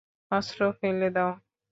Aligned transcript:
অস্ত্র 0.31 0.61
ফেলে 0.79 1.09
দাও। 1.15 1.31